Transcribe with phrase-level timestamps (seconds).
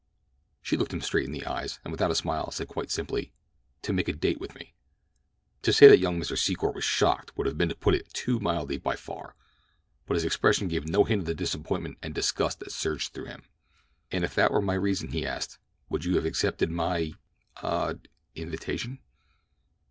[0.63, 3.31] She looked him straight in the eyes, and without a smile said quite simply:
[3.83, 4.73] "To make a date with me."
[5.61, 6.35] To say that young Mr.
[6.35, 9.35] Secor was shocked would have been to put it too mildly by far;
[10.07, 13.43] but his expression gave no hint of the disappointment and disgust that surged through him.
[14.11, 18.97] "And if that were my reason," he asked, "would you have accepted my—ah—invitation?"